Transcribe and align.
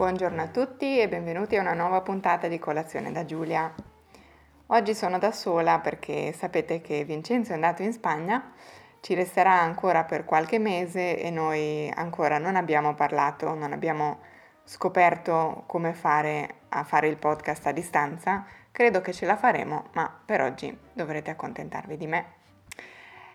Buongiorno 0.00 0.40
a 0.40 0.46
tutti 0.46 0.98
e 0.98 1.08
benvenuti 1.08 1.56
a 1.56 1.60
una 1.60 1.74
nuova 1.74 2.00
puntata 2.00 2.48
di 2.48 2.58
Colazione 2.58 3.12
da 3.12 3.26
Giulia. 3.26 3.70
Oggi 4.68 4.94
sono 4.94 5.18
da 5.18 5.30
sola 5.30 5.78
perché 5.80 6.32
sapete 6.32 6.80
che 6.80 7.04
Vincenzo 7.04 7.50
è 7.50 7.56
andato 7.56 7.82
in 7.82 7.92
Spagna, 7.92 8.50
ci 9.00 9.12
resterà 9.12 9.60
ancora 9.60 10.04
per 10.04 10.24
qualche 10.24 10.58
mese 10.58 11.20
e 11.20 11.28
noi 11.28 11.92
ancora 11.94 12.38
non 12.38 12.56
abbiamo 12.56 12.94
parlato, 12.94 13.52
non 13.52 13.74
abbiamo 13.74 14.20
scoperto 14.64 15.64
come 15.66 15.92
fare 15.92 16.60
a 16.70 16.82
fare 16.82 17.06
il 17.06 17.18
podcast 17.18 17.66
a 17.66 17.72
distanza. 17.72 18.46
Credo 18.72 19.02
che 19.02 19.12
ce 19.12 19.26
la 19.26 19.36
faremo, 19.36 19.88
ma 19.92 20.10
per 20.24 20.40
oggi 20.40 20.74
dovrete 20.94 21.28
accontentarvi 21.28 21.98
di 21.98 22.06
me. 22.06 22.24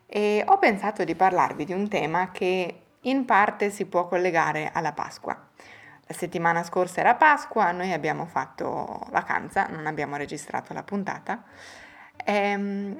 E 0.07 0.43
ho 0.43 0.57
pensato 0.57 1.03
di 1.03 1.13
parlarvi 1.13 1.63
di 1.63 1.73
un 1.73 1.87
tema 1.87 2.31
che 2.31 2.85
in 3.01 3.23
parte 3.25 3.69
si 3.69 3.85
può 3.85 4.07
collegare 4.07 4.71
alla 4.73 4.93
Pasqua. 4.93 5.49
La 6.07 6.13
settimana 6.13 6.63
scorsa 6.63 6.99
era 6.99 7.15
Pasqua, 7.15 7.71
noi 7.71 7.91
abbiamo 7.91 8.25
fatto 8.25 9.07
vacanza, 9.09 9.65
non 9.67 9.87
abbiamo 9.87 10.17
registrato 10.17 10.71
la 10.73 10.83
puntata, 10.83 11.43
ehm, 12.23 12.97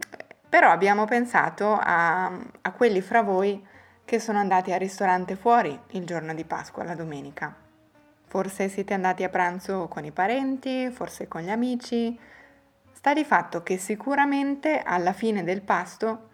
però 0.49 0.71
abbiamo 0.71 1.05
pensato 1.05 1.77
a, 1.79 2.25
a 2.25 2.71
quelli 2.71 3.01
fra 3.01 3.21
voi 3.21 3.63
che 4.03 4.19
sono 4.19 4.39
andati 4.39 4.71
al 4.71 4.79
ristorante 4.79 5.35
fuori 5.35 5.77
il 5.91 6.05
giorno 6.05 6.33
di 6.33 6.45
Pasqua, 6.45 6.83
la 6.83 6.95
domenica. 6.95 7.53
Forse 8.27 8.69
siete 8.69 8.93
andati 8.93 9.23
a 9.23 9.29
pranzo 9.29 9.87
con 9.87 10.03
i 10.03 10.11
parenti, 10.11 10.89
forse 10.89 11.27
con 11.27 11.41
gli 11.41 11.49
amici. 11.49 12.17
Sta 12.91 13.13
di 13.13 13.23
fatto 13.23 13.61
che 13.61 13.77
sicuramente 13.77 14.81
alla 14.83 15.13
fine 15.13 15.43
del 15.43 15.61
pasto 15.61 16.29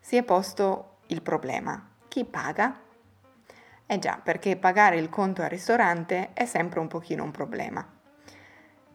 si 0.00 0.16
è 0.16 0.22
posto 0.22 0.98
il 1.06 1.22
problema. 1.22 1.82
Chi 2.08 2.24
paga? 2.24 2.83
Eh 3.86 3.98
già, 3.98 4.18
perché 4.22 4.56
pagare 4.56 4.96
il 4.96 5.10
conto 5.10 5.42
al 5.42 5.50
ristorante 5.50 6.30
è 6.32 6.46
sempre 6.46 6.80
un 6.80 6.88
pochino 6.88 7.22
un 7.22 7.30
problema. 7.30 7.86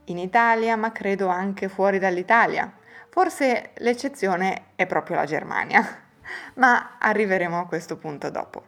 In 0.05 0.17
Italia, 0.17 0.75
ma 0.75 0.91
credo 0.91 1.27
anche 1.27 1.69
fuori 1.69 1.99
dall'Italia. 1.99 2.73
Forse 3.09 3.71
l'eccezione 3.75 4.71
è 4.75 4.87
proprio 4.87 5.17
la 5.17 5.25
Germania, 5.25 5.83
ma 6.55 6.97
arriveremo 6.97 7.59
a 7.59 7.67
questo 7.67 7.97
punto 7.97 8.31
dopo. 8.31 8.63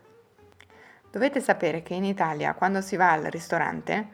Dovete 1.09 1.41
sapere 1.41 1.81
che 1.81 1.95
in 1.95 2.05
Italia, 2.05 2.53
quando 2.53 2.81
si 2.81 2.95
va 2.95 3.11
al 3.11 3.23
ristorante, 3.23 4.07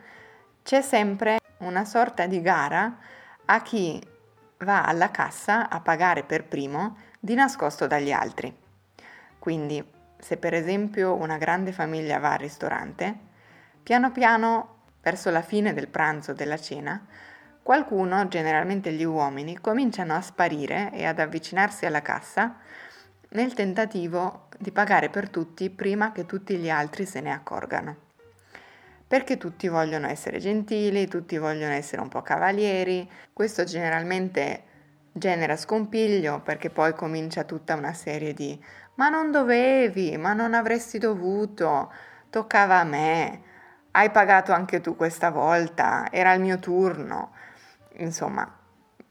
c'è 0.63 0.81
sempre 0.81 1.39
una 1.59 1.85
sorta 1.85 2.25
di 2.25 2.41
gara 2.41 2.97
a 3.45 3.61
chi 3.61 4.01
va 4.59 4.83
alla 4.83 5.11
cassa 5.11 5.69
a 5.69 5.79
pagare 5.81 6.23
per 6.23 6.45
primo 6.45 6.97
di 7.19 7.35
nascosto 7.35 7.85
dagli 7.85 8.11
altri. 8.11 8.55
Quindi 9.37 9.95
se 10.19 10.37
per 10.37 10.53
esempio 10.53 11.13
una 11.13 11.37
grande 11.37 11.71
famiglia 11.71 12.19
va 12.19 12.33
al 12.33 12.39
ristorante, 12.39 13.15
piano 13.83 14.11
piano, 14.11 14.75
verso 15.01 15.29
la 15.29 15.41
fine 15.41 15.73
del 15.73 15.87
pranzo 15.87 16.31
o 16.31 16.33
della 16.33 16.57
cena, 16.57 17.05
qualcuno, 17.63 18.27
generalmente 18.27 18.91
gli 18.91 19.03
uomini, 19.03 19.59
cominciano 19.59 20.15
a 20.15 20.21
sparire 20.21 20.91
e 20.93 21.05
ad 21.05 21.19
avvicinarsi 21.19 21.85
alla 21.85 22.01
cassa 22.01 22.57
nel 23.29 23.53
tentativo 23.53 24.47
di 24.57 24.71
pagare 24.71 25.09
per 25.09 25.29
tutti 25.29 25.69
prima 25.69 26.11
che 26.11 26.25
tutti 26.25 26.57
gli 26.57 26.69
altri 26.69 27.05
se 27.05 27.21
ne 27.21 27.31
accorgano. 27.31 27.95
Perché 29.07 29.37
tutti 29.37 29.67
vogliono 29.67 30.07
essere 30.07 30.39
gentili, 30.39 31.07
tutti 31.07 31.37
vogliono 31.37 31.73
essere 31.73 32.01
un 32.01 32.09
po' 32.09 32.21
cavalieri, 32.21 33.09
questo 33.31 33.63
generalmente 33.63 34.63
genera 35.13 35.55
scompiglio 35.55 36.41
perché 36.41 36.69
poi 36.69 36.93
comincia 36.93 37.43
tutta 37.43 37.75
una 37.75 37.93
serie 37.93 38.33
di 38.33 38.61
ma 38.97 39.09
non 39.09 39.31
dovevi, 39.31 40.17
ma 40.17 40.33
non 40.33 40.53
avresti 40.53 40.97
dovuto, 40.97 41.91
toccava 42.29 42.79
a 42.79 42.83
me, 42.83 43.41
hai 43.91 44.11
pagato 44.11 44.53
anche 44.53 44.81
tu 44.81 44.95
questa 44.95 45.31
volta, 45.31 46.07
era 46.11 46.33
il 46.33 46.41
mio 46.41 46.59
turno. 46.59 47.31
Insomma, 47.99 48.57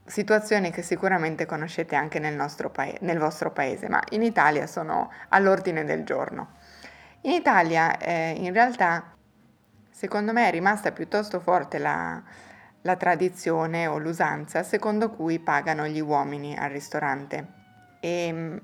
situazioni 0.04 0.70
che 0.70 0.82
sicuramente 0.82 1.46
conoscete 1.46 1.96
anche 1.96 2.18
nel, 2.18 2.36
pa- 2.72 2.94
nel 3.00 3.18
vostro 3.18 3.50
paese, 3.50 3.88
ma 3.88 4.02
in 4.10 4.22
Italia 4.22 4.66
sono 4.66 5.10
all'ordine 5.28 5.84
del 5.84 6.04
giorno. 6.04 6.54
In 7.22 7.32
Italia 7.32 7.98
eh, 7.98 8.34
in 8.38 8.52
realtà 8.52 9.14
secondo 9.90 10.32
me 10.32 10.46
è 10.46 10.50
rimasta 10.50 10.92
piuttosto 10.92 11.40
forte 11.40 11.78
la, 11.78 12.22
la 12.82 12.96
tradizione 12.96 13.86
o 13.86 13.98
l'usanza 13.98 14.62
secondo 14.62 15.10
cui 15.10 15.38
pagano 15.40 15.86
gli 15.86 16.00
uomini 16.00 16.56
al 16.56 16.70
ristorante. 16.70 17.54
E 18.00 18.32
mm, 18.32 18.56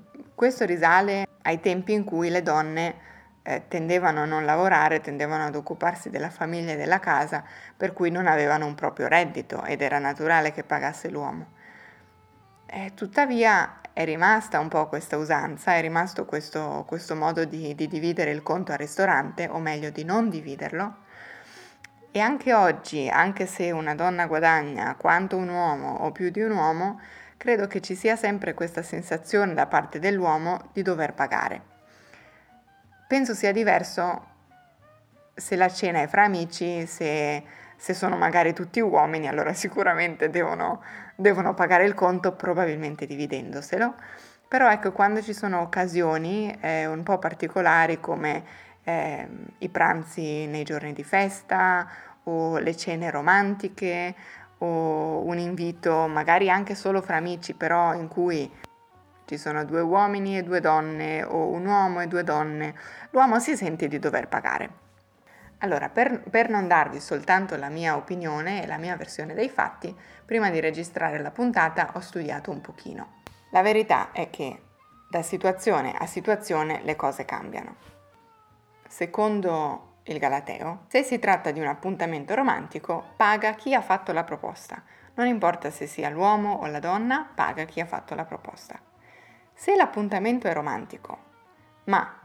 questo 0.43 0.65
risale 0.65 1.25
ai 1.43 1.61
tempi 1.61 1.93
in 1.93 2.03
cui 2.03 2.27
le 2.29 2.41
donne 2.41 2.95
eh, 3.43 3.63
tendevano 3.69 4.23
a 4.23 4.25
non 4.25 4.43
lavorare, 4.43 4.99
tendevano 4.99 5.45
ad 5.45 5.55
occuparsi 5.55 6.09
della 6.09 6.29
famiglia 6.29 6.73
e 6.73 6.75
della 6.75 6.99
casa, 6.99 7.45
per 7.77 7.93
cui 7.93 8.11
non 8.11 8.27
avevano 8.27 8.65
un 8.65 8.75
proprio 8.75 9.07
reddito 9.07 9.63
ed 9.63 9.81
era 9.81 9.99
naturale 9.99 10.51
che 10.51 10.65
pagasse 10.65 11.09
l'uomo. 11.09 11.45
E 12.65 12.91
tuttavia 12.93 13.79
è 13.93 14.03
rimasta 14.03 14.59
un 14.59 14.67
po' 14.67 14.89
questa 14.89 15.15
usanza, 15.15 15.75
è 15.75 15.79
rimasto 15.79 16.25
questo, 16.25 16.83
questo 16.89 17.15
modo 17.15 17.45
di, 17.45 17.73
di 17.73 17.87
dividere 17.87 18.31
il 18.31 18.43
conto 18.43 18.73
al 18.73 18.79
ristorante, 18.79 19.47
o 19.49 19.59
meglio 19.59 19.91
di 19.91 20.03
non 20.03 20.29
dividerlo. 20.29 20.95
E 22.11 22.19
anche 22.19 22.53
oggi, 22.53 23.07
anche 23.07 23.45
se 23.45 23.71
una 23.71 23.95
donna 23.95 24.25
guadagna 24.25 24.93
quanto 24.95 25.37
un 25.37 25.47
uomo 25.47 25.99
o 25.99 26.11
più 26.11 26.31
di 26.31 26.41
un 26.41 26.51
uomo, 26.51 26.99
credo 27.43 27.67
che 27.67 27.81
ci 27.81 27.93
sia 27.93 28.15
sempre 28.15 28.53
questa 28.53 28.81
sensazione 28.81 29.53
da 29.53 29.65
parte 29.65 29.99
dell'uomo 29.99 30.69
di 30.71 30.81
dover 30.81 31.13
pagare. 31.13 31.61
Penso 33.05 33.33
sia 33.33 33.51
diverso 33.51 34.27
se 35.35 35.57
la 35.57 35.67
cena 35.67 36.01
è 36.01 36.07
fra 36.07 36.23
amici, 36.23 36.85
se, 36.85 37.43
se 37.75 37.93
sono 37.93 38.15
magari 38.15 38.53
tutti 38.53 38.79
uomini, 38.79 39.27
allora 39.27 39.51
sicuramente 39.53 40.29
devono, 40.29 40.81
devono 41.17 41.53
pagare 41.53 41.83
il 41.83 41.93
conto, 41.93 42.31
probabilmente 42.31 43.05
dividendoselo. 43.05 43.93
Però 44.47 44.71
ecco, 44.71 44.93
quando 44.93 45.21
ci 45.21 45.33
sono 45.33 45.59
occasioni 45.59 46.57
eh, 46.61 46.85
un 46.85 47.03
po' 47.03 47.19
particolari 47.19 47.99
come 47.99 48.41
eh, 48.85 49.27
i 49.57 49.67
pranzi 49.67 50.45
nei 50.45 50.63
giorni 50.63 50.93
di 50.93 51.03
festa 51.03 51.89
o 52.23 52.57
le 52.57 52.77
cene 52.77 53.11
romantiche 53.11 54.15
o 54.63 55.25
un 55.25 55.37
invito 55.37 56.07
magari 56.07 56.49
anche 56.49 56.73
solo 56.73 57.01
fra 57.01 57.17
amici, 57.17 57.53
però 57.53 57.93
in 57.93 58.07
cui 58.07 58.49
ci 59.25 59.37
sono 59.37 59.65
due 59.65 59.81
uomini 59.81 60.37
e 60.37 60.43
due 60.43 60.61
donne 60.61 61.23
o 61.23 61.49
un 61.49 61.65
uomo 61.65 62.01
e 62.01 62.07
due 62.07 62.23
donne, 62.23 62.73
l'uomo 63.11 63.39
si 63.39 63.55
sente 63.57 63.87
di 63.87 63.99
dover 63.99 64.27
pagare. 64.27 64.81
Allora, 65.59 65.89
per, 65.89 66.21
per, 66.29 66.49
non 66.49 66.67
darvi 66.67 66.99
soltanto 66.99 67.55
la 67.55 67.69
mia 67.69 67.95
opinione 67.95 68.63
e 68.63 68.67
la 68.67 68.77
mia 68.77 68.97
versione 68.97 69.33
dei 69.33 69.49
fatti, 69.49 69.95
prima 70.25 70.49
di 70.49 70.59
registrare 70.59 71.21
la 71.21 71.31
puntata 71.31 71.91
ho 71.93 71.99
studiato 71.99 72.51
un 72.51 72.59
pochino. 72.59 73.21
La 73.51 73.61
verità 73.61 74.11
è 74.11 74.29
che 74.29 74.61
da 75.09 75.21
situazione 75.21 75.93
a 75.97 76.05
situazione 76.05 76.81
le 76.83 76.95
cose 76.95 77.23
cambiano. 77.23 77.75
Secondo 78.87 79.92
il 80.05 80.19
Galateo, 80.19 80.85
se 80.87 81.03
si 81.03 81.17
tratta 81.19 81.51
di 81.51 81.59
un 81.59 81.67
appuntamento 81.67 82.35
romantico, 82.35 83.13
paga 83.15 83.53
chi 83.53 83.73
ha 83.73 83.81
fatto 83.81 84.11
la 84.11 84.23
proposta. 84.23 84.83
Non 85.15 85.27
importa 85.27 85.69
se 85.69 85.87
sia 85.87 86.09
l'uomo 86.09 86.53
o 86.55 86.65
la 86.65 86.79
donna, 86.79 87.29
paga 87.33 87.63
chi 87.65 87.79
ha 87.79 87.85
fatto 87.85 88.15
la 88.15 88.25
proposta. 88.25 88.79
Se 89.53 89.75
l'appuntamento 89.75 90.47
è 90.47 90.53
romantico, 90.53 91.17
ma 91.85 92.19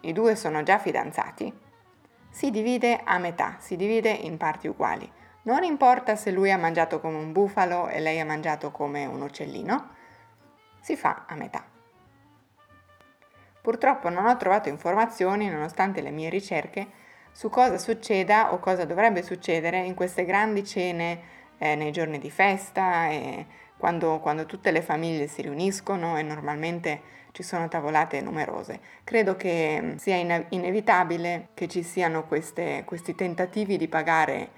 i 0.00 0.12
due 0.12 0.34
sono 0.34 0.62
già 0.62 0.78
fidanzati, 0.78 1.52
si 2.30 2.50
divide 2.50 3.00
a 3.04 3.18
metà, 3.18 3.56
si 3.58 3.76
divide 3.76 4.10
in 4.10 4.36
parti 4.36 4.66
uguali. 4.66 5.10
Non 5.42 5.62
importa 5.62 6.16
se 6.16 6.30
lui 6.30 6.50
ha 6.50 6.58
mangiato 6.58 7.00
come 7.00 7.18
un 7.18 7.30
bufalo 7.30 7.88
e 7.88 8.00
lei 8.00 8.18
ha 8.18 8.24
mangiato 8.24 8.70
come 8.70 9.04
un 9.04 9.20
uccellino, 9.20 9.90
si 10.80 10.96
fa 10.96 11.24
a 11.28 11.34
metà. 11.34 11.71
Purtroppo 13.62 14.08
non 14.08 14.26
ho 14.26 14.36
trovato 14.36 14.68
informazioni, 14.68 15.48
nonostante 15.48 16.00
le 16.00 16.10
mie 16.10 16.28
ricerche, 16.28 16.88
su 17.30 17.48
cosa 17.48 17.78
succeda 17.78 18.52
o 18.52 18.58
cosa 18.58 18.84
dovrebbe 18.84 19.22
succedere 19.22 19.78
in 19.78 19.94
queste 19.94 20.24
grandi 20.24 20.64
cene 20.66 21.20
eh, 21.58 21.76
nei 21.76 21.92
giorni 21.92 22.18
di 22.18 22.28
festa 22.28 23.08
e 23.08 23.46
quando, 23.76 24.18
quando, 24.18 24.46
tutte 24.46 24.72
le 24.72 24.82
famiglie 24.82 25.28
si 25.28 25.42
riuniscono 25.42 26.18
e 26.18 26.22
normalmente 26.22 27.02
ci 27.30 27.44
sono 27.44 27.68
tavolate 27.68 28.20
numerose. 28.20 28.80
Credo 29.04 29.36
che 29.36 29.78
mm, 29.80 29.94
sia 29.94 30.16
in- 30.16 30.46
inevitabile 30.48 31.50
che 31.54 31.68
ci 31.68 31.84
siano 31.84 32.26
queste, 32.26 32.82
questi 32.84 33.14
tentativi 33.14 33.76
di 33.76 33.86
pagare 33.86 34.50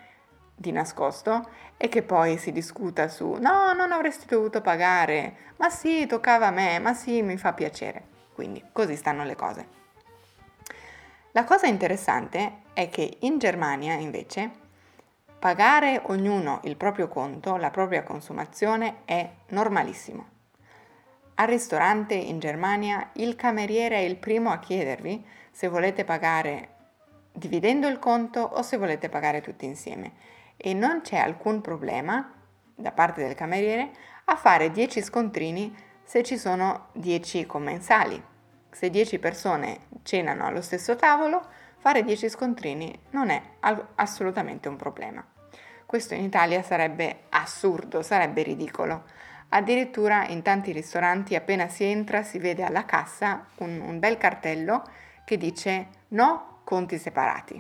di 0.56 0.72
nascosto 0.72 1.46
e 1.76 1.88
che 1.88 2.02
poi 2.02 2.38
si 2.38 2.52
discuta 2.52 3.08
su 3.08 3.36
no, 3.38 3.74
non 3.74 3.92
avresti 3.92 4.24
dovuto 4.26 4.62
pagare, 4.62 5.36
ma 5.56 5.68
sì, 5.68 6.06
toccava 6.06 6.46
a 6.46 6.50
me, 6.50 6.78
ma 6.78 6.94
sì, 6.94 7.20
mi 7.20 7.36
fa 7.36 7.52
piacere. 7.52 8.13
Quindi 8.34 8.62
così 8.72 8.96
stanno 8.96 9.24
le 9.24 9.36
cose. 9.36 9.82
La 11.32 11.44
cosa 11.44 11.66
interessante 11.66 12.62
è 12.74 12.88
che 12.88 13.18
in 13.20 13.38
Germania 13.38 13.94
invece 13.94 14.50
pagare 15.38 16.00
ognuno 16.04 16.60
il 16.64 16.76
proprio 16.76 17.08
conto, 17.08 17.56
la 17.56 17.70
propria 17.70 18.02
consumazione 18.02 18.98
è 19.04 19.28
normalissimo. 19.48 20.32
Al 21.36 21.48
ristorante 21.48 22.14
in 22.14 22.38
Germania 22.38 23.10
il 23.14 23.34
cameriere 23.34 23.96
è 23.96 24.02
il 24.02 24.16
primo 24.16 24.50
a 24.50 24.58
chiedervi 24.58 25.26
se 25.50 25.68
volete 25.68 26.04
pagare 26.04 26.68
dividendo 27.32 27.88
il 27.88 27.98
conto 27.98 28.40
o 28.40 28.62
se 28.62 28.76
volete 28.76 29.08
pagare 29.08 29.40
tutti 29.40 29.64
insieme. 29.64 30.12
E 30.56 30.72
non 30.72 31.00
c'è 31.00 31.16
alcun 31.16 31.60
problema 31.60 32.32
da 32.74 32.92
parte 32.92 33.24
del 33.24 33.34
cameriere 33.34 33.90
a 34.26 34.36
fare 34.36 34.70
10 34.70 35.02
scontrini 35.02 35.76
se 36.04 36.22
ci 36.22 36.38
sono 36.38 36.88
10 36.92 37.46
commensali. 37.46 38.22
Se 38.70 38.90
10 38.90 39.18
persone 39.18 39.80
cenano 40.02 40.44
allo 40.44 40.60
stesso 40.60 40.96
tavolo, 40.96 41.42
fare 41.78 42.04
10 42.04 42.28
scontrini 42.28 42.96
non 43.10 43.30
è 43.30 43.42
assolutamente 43.94 44.68
un 44.68 44.76
problema. 44.76 45.24
Questo 45.86 46.14
in 46.14 46.24
Italia 46.24 46.62
sarebbe 46.62 47.24
assurdo, 47.30 48.02
sarebbe 48.02 48.42
ridicolo. 48.42 49.04
Addirittura 49.50 50.26
in 50.26 50.42
tanti 50.42 50.72
ristoranti 50.72 51.36
appena 51.36 51.68
si 51.68 51.84
entra 51.84 52.22
si 52.22 52.38
vede 52.38 52.64
alla 52.64 52.84
cassa 52.84 53.46
un, 53.58 53.80
un 53.80 53.98
bel 53.98 54.18
cartello 54.18 54.82
che 55.24 55.36
dice 55.36 55.88
no 56.08 56.60
conti 56.64 56.98
separati. 56.98 57.54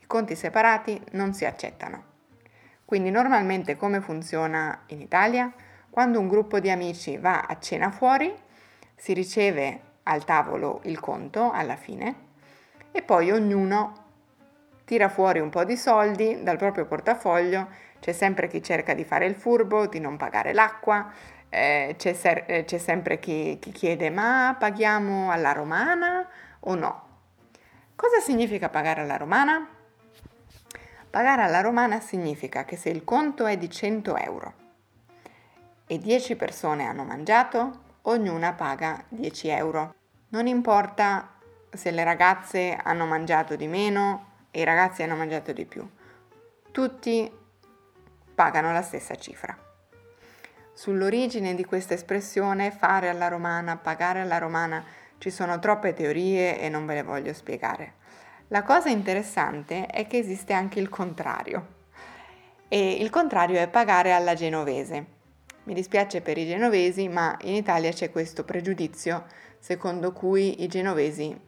I 0.00 0.06
conti 0.06 0.36
separati 0.36 1.00
non 1.12 1.32
si 1.32 1.44
accettano. 1.44 2.04
Quindi 2.84 3.10
normalmente 3.10 3.76
come 3.76 4.00
funziona 4.00 4.82
in 4.86 5.00
Italia? 5.00 5.52
Quando 5.90 6.20
un 6.20 6.28
gruppo 6.28 6.60
di 6.60 6.70
amici 6.70 7.16
va 7.16 7.40
a 7.40 7.58
cena 7.58 7.90
fuori, 7.90 8.32
si 8.94 9.12
riceve 9.14 9.80
al 10.04 10.24
tavolo 10.24 10.80
il 10.84 11.00
conto 11.00 11.50
alla 11.50 11.76
fine 11.76 12.26
e 12.92 13.02
poi 13.02 13.30
ognuno 13.30 14.06
tira 14.84 15.08
fuori 15.08 15.38
un 15.38 15.50
po' 15.50 15.64
di 15.64 15.76
soldi 15.76 16.42
dal 16.42 16.56
proprio 16.56 16.86
portafoglio, 16.86 17.68
c'è 18.00 18.12
sempre 18.12 18.48
chi 18.48 18.62
cerca 18.62 18.94
di 18.94 19.04
fare 19.04 19.26
il 19.26 19.34
furbo, 19.34 19.86
di 19.86 19.98
non 19.98 20.16
pagare 20.16 20.52
l'acqua, 20.52 21.10
eh, 21.48 21.94
c'è, 21.98 22.12
ser- 22.12 22.44
eh, 22.46 22.64
c'è, 22.64 22.78
sempre 22.78 23.18
chi, 23.18 23.58
chi 23.60 23.72
chiede 23.72 24.10
ma 24.10 24.54
paghiamo 24.58 25.30
alla 25.30 25.52
romana 25.52 26.26
o 26.60 26.74
no? 26.74 27.06
Cosa 27.94 28.20
significa 28.20 28.68
pagare 28.68 29.00
alla 29.00 29.16
romana? 29.16 29.66
Pagare 31.10 31.42
alla 31.42 31.60
romana 31.60 32.00
significa 32.00 32.64
che 32.64 32.76
se 32.76 32.90
il 32.90 33.04
conto 33.04 33.46
è 33.46 33.56
di 33.56 33.70
100 33.70 34.16
euro 34.16 34.66
e 35.88 35.98
10 35.98 36.36
persone 36.36 36.84
hanno 36.84 37.02
mangiato, 37.02 37.96
ognuna 38.02 38.52
paga 38.52 39.02
10 39.08 39.48
euro. 39.48 39.94
Non 40.28 40.46
importa 40.46 41.32
se 41.70 41.90
le 41.90 42.04
ragazze 42.04 42.78
hanno 42.80 43.06
mangiato 43.06 43.56
di 43.56 43.66
meno 43.66 44.46
e 44.50 44.60
i 44.60 44.64
ragazzi 44.64 45.02
hanno 45.02 45.16
mangiato 45.16 45.52
di 45.52 45.64
più. 45.64 45.88
Tutti 46.70 47.32
pagano 48.34 48.70
la 48.72 48.82
stessa 48.82 49.14
cifra. 49.16 49.56
Sull'origine 50.74 51.54
di 51.54 51.64
questa 51.64 51.94
espressione 51.94 52.70
fare 52.70 53.08
alla 53.08 53.28
romana, 53.28 53.76
pagare 53.76 54.20
alla 54.20 54.38
romana, 54.38 54.84
ci 55.16 55.30
sono 55.30 55.58
troppe 55.58 55.94
teorie 55.94 56.60
e 56.60 56.68
non 56.68 56.86
ve 56.86 56.94
le 56.94 57.02
voglio 57.02 57.32
spiegare. 57.32 57.94
La 58.48 58.62
cosa 58.62 58.90
interessante 58.90 59.86
è 59.86 60.06
che 60.06 60.18
esiste 60.18 60.52
anche 60.52 60.78
il 60.78 60.88
contrario. 60.88 61.76
E 62.68 62.92
il 62.92 63.08
contrario 63.10 63.58
è 63.58 63.68
pagare 63.68 64.12
alla 64.12 64.34
genovese. 64.34 65.16
Mi 65.68 65.74
dispiace 65.74 66.22
per 66.22 66.38
i 66.38 66.46
genovesi, 66.46 67.08
ma 67.08 67.36
in 67.42 67.52
Italia 67.52 67.92
c'è 67.92 68.10
questo 68.10 68.42
pregiudizio 68.42 69.26
secondo 69.58 70.12
cui 70.14 70.62
i 70.62 70.66
genovesi 70.66 71.38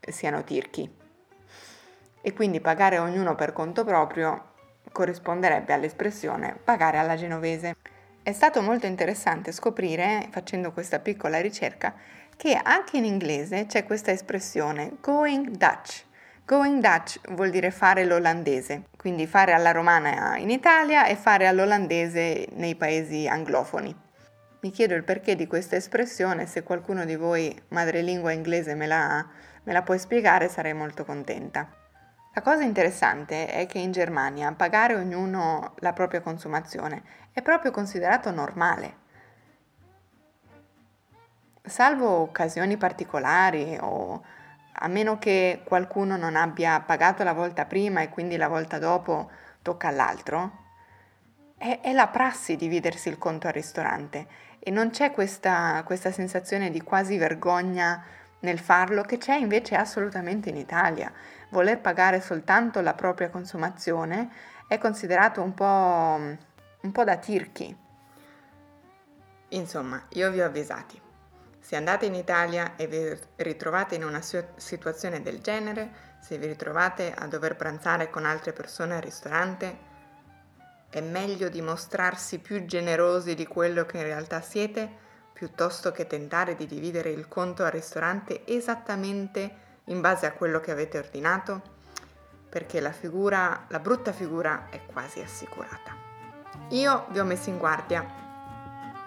siano 0.00 0.42
tirchi. 0.42 0.90
E 2.20 2.32
quindi 2.32 2.60
pagare 2.60 2.98
ognuno 2.98 3.36
per 3.36 3.52
conto 3.52 3.84
proprio 3.84 4.54
corrisponderebbe 4.90 5.72
all'espressione 5.72 6.58
pagare 6.64 6.98
alla 6.98 7.14
genovese. 7.14 7.76
È 8.20 8.32
stato 8.32 8.62
molto 8.62 8.86
interessante 8.86 9.52
scoprire, 9.52 10.26
facendo 10.32 10.72
questa 10.72 10.98
piccola 10.98 11.40
ricerca, 11.40 11.94
che 12.36 12.58
anche 12.60 12.96
in 12.96 13.04
inglese 13.04 13.66
c'è 13.66 13.84
questa 13.84 14.10
espressione 14.10 14.96
going 15.00 15.50
Dutch. 15.50 16.04
Going 16.44 16.82
Dutch 16.82 17.20
vuol 17.32 17.50
dire 17.50 17.70
fare 17.70 18.04
l'olandese, 18.04 18.84
quindi 18.96 19.26
fare 19.26 19.52
alla 19.52 19.70
romana 19.70 20.36
in 20.36 20.50
Italia 20.50 21.06
e 21.06 21.16
fare 21.16 21.46
all'olandese 21.46 22.48
nei 22.52 22.74
paesi 22.74 23.28
anglofoni. 23.28 23.94
Mi 24.60 24.70
chiedo 24.70 24.94
il 24.94 25.04
perché 25.04 25.34
di 25.34 25.46
questa 25.46 25.76
espressione, 25.76 26.46
se 26.46 26.62
qualcuno 26.62 27.04
di 27.04 27.16
voi 27.16 27.56
madrelingua 27.68 28.32
inglese 28.32 28.74
me 28.74 28.86
la 28.86 29.26
me 29.64 29.72
la 29.72 29.82
puoi 29.82 29.98
spiegare 29.98 30.48
sarei 30.48 30.74
molto 30.74 31.04
contenta. 31.04 31.68
La 32.34 32.40
cosa 32.40 32.62
interessante 32.62 33.46
è 33.46 33.66
che 33.66 33.78
in 33.78 33.92
Germania 33.92 34.52
pagare 34.52 34.94
ognuno 34.94 35.74
la 35.78 35.92
propria 35.92 36.22
consumazione 36.22 37.02
è 37.32 37.42
proprio 37.42 37.70
considerato 37.70 38.30
normale. 38.30 39.00
Salvo 41.62 42.08
occasioni 42.08 42.76
particolari 42.76 43.76
o 43.80 44.24
a 44.82 44.88
meno 44.88 45.18
che 45.18 45.62
qualcuno 45.64 46.16
non 46.16 46.34
abbia 46.34 46.80
pagato 46.80 47.22
la 47.22 47.32
volta 47.32 47.66
prima 47.66 48.00
e 48.00 48.08
quindi 48.08 48.36
la 48.36 48.48
volta 48.48 48.78
dopo 48.78 49.30
tocca 49.62 49.88
all'altro, 49.88 50.60
è, 51.56 51.78
è 51.80 51.92
la 51.92 52.08
prassi 52.08 52.56
dividersi 52.56 53.08
il 53.08 53.16
conto 53.16 53.46
al 53.46 53.52
ristorante 53.52 54.26
e 54.58 54.70
non 54.72 54.90
c'è 54.90 55.12
questa, 55.12 55.82
questa 55.84 56.10
sensazione 56.10 56.70
di 56.70 56.80
quasi 56.82 57.16
vergogna 57.16 58.04
nel 58.40 58.58
farlo 58.58 59.02
che 59.02 59.18
c'è 59.18 59.36
invece 59.36 59.76
assolutamente 59.76 60.48
in 60.48 60.56
Italia. 60.56 61.12
Voler 61.50 61.78
pagare 61.80 62.20
soltanto 62.20 62.80
la 62.80 62.94
propria 62.94 63.30
consumazione 63.30 64.30
è 64.66 64.78
considerato 64.78 65.42
un 65.42 65.54
po', 65.54 65.64
un 66.80 66.92
po 66.92 67.04
da 67.04 67.16
tirchi. 67.18 67.76
Insomma, 69.50 70.02
io 70.10 70.30
vi 70.32 70.40
ho 70.40 70.46
avvisati. 70.46 71.00
Se 71.62 71.76
andate 71.76 72.06
in 72.06 72.14
Italia 72.16 72.74
e 72.74 72.88
vi 72.88 73.16
ritrovate 73.36 73.94
in 73.94 74.02
una 74.02 74.20
situazione 74.20 75.22
del 75.22 75.40
genere, 75.40 76.10
se 76.20 76.36
vi 76.36 76.46
ritrovate 76.46 77.14
a 77.16 77.28
dover 77.28 77.54
pranzare 77.54 78.10
con 78.10 78.26
altre 78.26 78.52
persone 78.52 78.96
al 78.96 79.00
ristorante, 79.00 79.78
è 80.90 81.00
meglio 81.00 81.48
dimostrarsi 81.48 82.40
più 82.40 82.64
generosi 82.64 83.36
di 83.36 83.46
quello 83.46 83.86
che 83.86 83.98
in 83.98 84.02
realtà 84.02 84.40
siete 84.40 84.90
piuttosto 85.32 85.92
che 85.92 86.08
tentare 86.08 86.56
di 86.56 86.66
dividere 86.66 87.10
il 87.10 87.28
conto 87.28 87.64
al 87.64 87.70
ristorante 87.70 88.44
esattamente 88.44 89.54
in 89.84 90.00
base 90.00 90.26
a 90.26 90.32
quello 90.32 90.58
che 90.58 90.72
avete 90.72 90.98
ordinato, 90.98 91.62
perché 92.48 92.80
la 92.80 92.92
figura, 92.92 93.66
la 93.68 93.78
brutta 93.78 94.12
figura 94.12 94.66
è 94.68 94.84
quasi 94.84 95.20
assicurata. 95.20 95.96
Io 96.70 97.06
vi 97.10 97.20
ho 97.20 97.24
messo 97.24 97.50
in 97.50 97.58
guardia, 97.58 98.04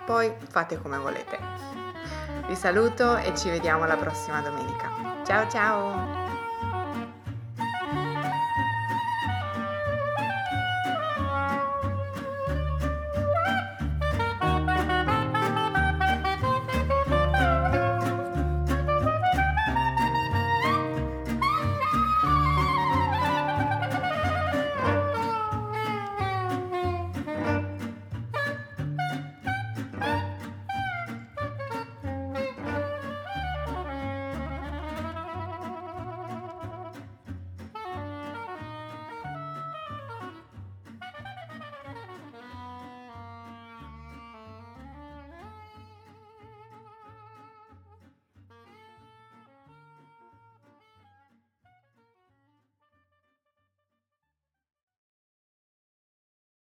poi 0.06 0.34
fate 0.50 0.78
come 0.78 0.98
volete. 0.98 1.85
Vi 2.48 2.56
saluto 2.56 3.18
e 3.18 3.36
ci 3.36 3.50
vediamo 3.50 3.86
la 3.86 3.96
prossima 3.96 4.42
domenica. 4.42 4.92
Ciao 5.26 5.50
ciao! 5.50 6.25